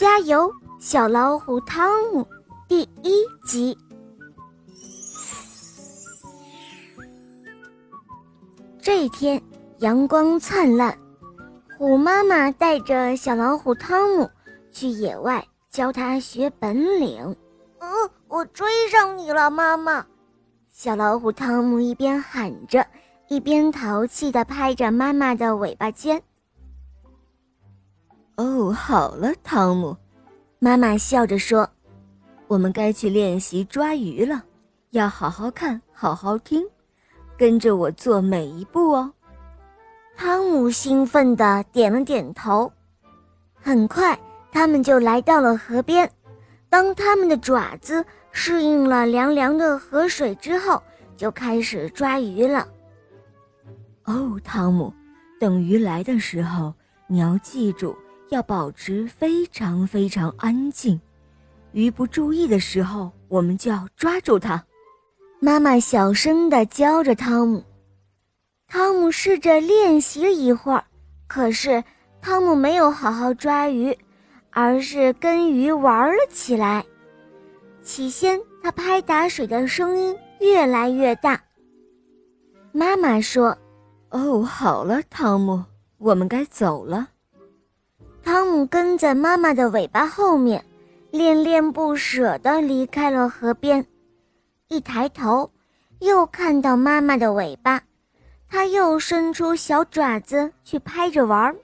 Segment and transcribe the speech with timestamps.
[0.00, 2.26] 加油，小老虎汤姆！
[2.66, 3.76] 第一集。
[8.80, 9.38] 这一天
[9.80, 10.98] 阳光灿烂，
[11.76, 14.26] 虎妈妈带着小老虎汤姆
[14.72, 17.36] 去野外教他学本领。
[17.80, 20.06] 嗯，我追上你了，妈妈！
[20.70, 22.86] 小老虎汤姆一边喊着，
[23.28, 26.22] 一边淘气地拍着妈妈的尾巴尖。
[28.36, 29.96] 哦，好了，汤姆，
[30.58, 31.68] 妈妈笑着说
[32.48, 34.42] ：“我们该去练习抓鱼了，
[34.90, 36.64] 要好好看，好好听，
[37.36, 39.12] 跟着我做每一步哦。”
[40.16, 42.70] 汤姆兴奋地点了点头。
[43.54, 44.18] 很快，
[44.50, 46.10] 他们就来到了河边。
[46.70, 50.82] 当他们的爪子适应了凉凉的河水之后，
[51.16, 52.66] 就开始抓鱼了。
[54.04, 54.92] 哦，汤姆，
[55.38, 56.72] 等鱼来的时候，
[57.06, 57.94] 你要记住。
[58.30, 61.00] 要保持非常非常安静，
[61.72, 64.64] 鱼不注意的时候，我们就要抓住它。
[65.40, 67.64] 妈妈小声地教着汤姆。
[68.68, 70.84] 汤姆试着练习了一会儿，
[71.26, 71.82] 可是
[72.22, 73.96] 汤姆没有好好抓鱼，
[74.50, 76.84] 而是跟鱼玩了起来。
[77.82, 81.40] 起先，他拍打水的声音越来越大。
[82.70, 83.58] 妈妈说
[84.10, 85.64] ：“哦，好了，汤姆，
[85.98, 87.08] 我们该走了。”
[88.22, 90.64] 汤姆跟在妈妈的尾巴后面，
[91.10, 93.84] 恋恋不舍地离开了河边。
[94.68, 95.50] 一抬头，
[96.00, 97.82] 又看到妈妈的尾巴，
[98.48, 101.54] 他又伸出小爪子去拍着玩。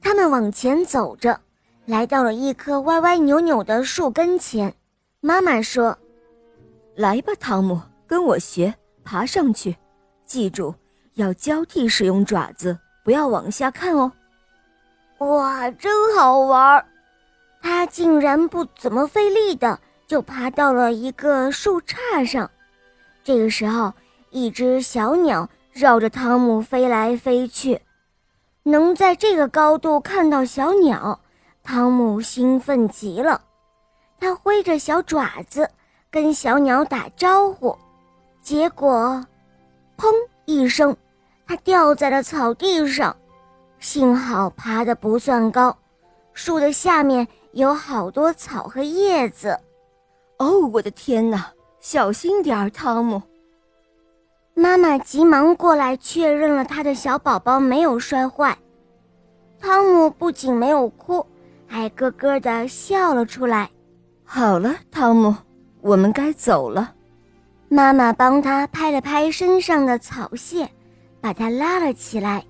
[0.00, 1.40] 他们往前走着，
[1.86, 4.72] 来到了一棵歪歪扭扭的树跟前。
[5.20, 5.96] 妈妈说
[6.94, 9.76] ：“来吧，汤姆，跟我学，爬上去。
[10.24, 10.74] 记住，
[11.14, 14.12] 要交替使用爪子，不要往下看哦。”
[15.18, 16.84] 哇，真好玩儿！
[17.62, 22.50] 他竟然不怎么费力的就爬到了一个树杈上。
[23.24, 23.92] 这个时候，
[24.30, 27.80] 一只小鸟绕着汤姆飞来飞去。
[28.62, 31.18] 能在这个高度看到小鸟，
[31.62, 33.40] 汤姆兴奋极了。
[34.20, 35.70] 他挥着小爪子
[36.10, 37.76] 跟小鸟打招呼，
[38.42, 39.24] 结果，
[39.96, 40.12] 砰
[40.44, 40.94] 一声，
[41.46, 43.16] 他掉在了草地上。
[43.88, 45.78] 幸好爬得不算高，
[46.32, 49.56] 树的下面有好多草和叶子。
[50.38, 51.46] 哦，我的天哪！
[51.78, 53.22] 小心点儿，汤姆。
[54.54, 58.58] 妈妈急忙过来确认了他的小宝宝没有摔坏。
[59.60, 61.24] 汤姆不仅没有哭，
[61.68, 63.70] 还咯咯的笑了出来。
[64.24, 65.32] 好了，汤姆，
[65.80, 66.92] 我们该走了。
[67.68, 70.68] 妈妈帮他拍了拍身上的草屑，
[71.20, 72.44] 把他拉了起来。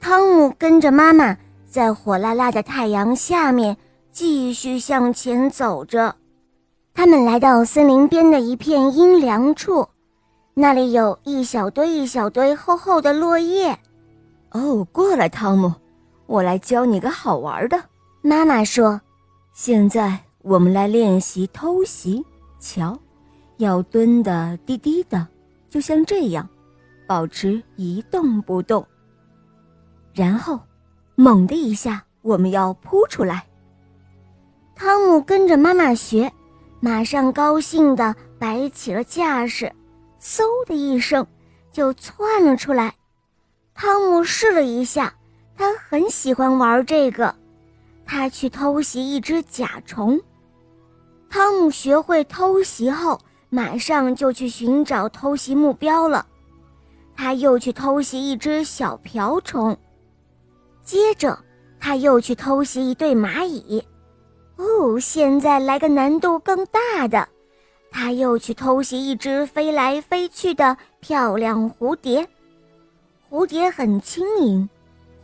[0.00, 3.76] 汤姆跟着妈妈在火辣辣的太阳下面
[4.10, 6.16] 继续向前走着。
[6.94, 9.86] 他们来到森林边的一片阴凉处，
[10.54, 13.78] 那里有一小堆一小堆厚厚的落叶。
[14.52, 15.72] 哦，过来，汤姆，
[16.26, 17.80] 我来教你个好玩的。
[18.22, 19.00] 妈妈说
[19.54, 22.24] ：“现在我们来练习偷袭。
[22.58, 22.98] 瞧，
[23.58, 25.26] 要蹲得低低的，
[25.68, 26.48] 就像这样，
[27.06, 28.84] 保持一动不动。”
[30.12, 30.60] 然后，
[31.14, 33.46] 猛的一下，我们要扑出来。
[34.74, 36.32] 汤姆跟着妈妈学，
[36.80, 39.70] 马上高兴地摆起了架势，
[40.20, 41.26] 嗖的一声
[41.70, 42.94] 就窜了出来。
[43.74, 45.14] 汤姆试了一下，
[45.56, 47.34] 他很喜欢玩这个。
[48.04, 50.20] 他去偷袭一只甲虫。
[51.28, 56.26] 汤姆学会偷袭后，马上就去寻找偷袭目标了。
[57.14, 59.76] 他又去偷袭一只小瓢虫。
[60.90, 61.38] 接着，
[61.78, 63.80] 他又去偷袭一对蚂蚁。
[64.56, 67.28] 哦，现在来个难度更大的，
[67.92, 72.26] 他又去偷袭一只飞来飞去的漂亮蝴蝶。
[73.30, 74.68] 蝴蝶很轻盈，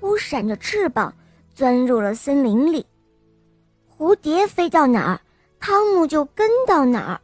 [0.00, 1.12] 忽闪着翅膀
[1.54, 2.86] 钻入了森林里。
[3.98, 5.20] 蝴蝶飞到哪儿，
[5.60, 7.20] 汤姆就跟到哪儿。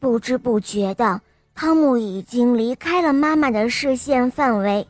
[0.00, 1.20] 不知不觉的，
[1.54, 4.84] 汤姆已经离开了妈妈的视线范围。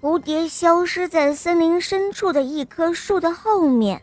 [0.00, 4.00] 蝴蝶消失在森林深处的一棵树的后面，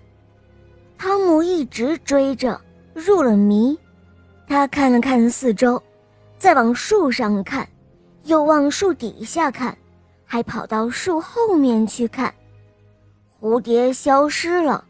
[0.96, 2.62] 汤姆一直追着，
[2.94, 3.76] 入了迷。
[4.48, 5.82] 他看了看四周，
[6.38, 7.68] 再往树上看，
[8.26, 9.76] 又往树底下看，
[10.24, 12.32] 还跑到树后面去看。
[13.42, 14.86] 蝴蝶消失了，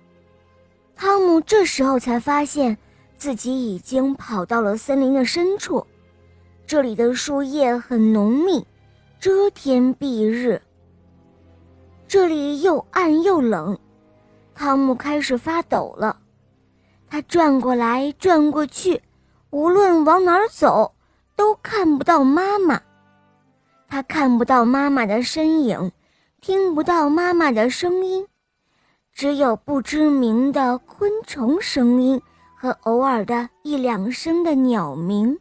[0.94, 2.78] 汤姆这时候才发现
[3.18, 5.88] 自己已经跑到了森林的深处。
[6.66, 8.68] 这里的树叶很浓密，
[9.22, 10.62] 遮天蔽日。
[12.08, 13.78] 这里又暗又冷，
[14.56, 16.18] 汤姆开始发抖了，
[17.10, 19.02] 他转过来转过去，
[19.50, 20.94] 无论往哪儿走，
[21.36, 22.82] 都看不到妈妈。
[23.90, 25.92] 他看不到妈妈的身影，
[26.40, 28.26] 听不到妈妈的声音，
[29.12, 32.22] 只有不知名的昆虫声音
[32.56, 35.38] 和偶尔的一两声的鸟鸣。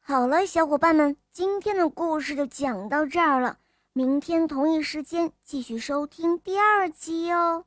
[0.00, 3.58] 好了，小伙伴们，今天的故事就讲到这儿了。
[3.98, 7.64] 明天同一时间继续收听第二集哦。